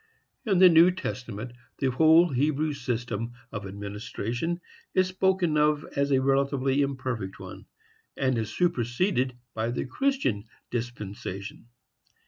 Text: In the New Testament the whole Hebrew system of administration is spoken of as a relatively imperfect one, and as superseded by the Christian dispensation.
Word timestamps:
In 0.47 0.57
the 0.57 0.67
New 0.67 0.89
Testament 0.89 1.51
the 1.77 1.91
whole 1.91 2.29
Hebrew 2.33 2.73
system 2.73 3.33
of 3.51 3.67
administration 3.67 4.59
is 4.95 5.09
spoken 5.09 5.57
of 5.57 5.85
as 5.95 6.09
a 6.09 6.17
relatively 6.23 6.81
imperfect 6.81 7.39
one, 7.39 7.67
and 8.17 8.35
as 8.39 8.49
superseded 8.51 9.37
by 9.53 9.69
the 9.69 9.85
Christian 9.85 10.45
dispensation. 10.71 11.67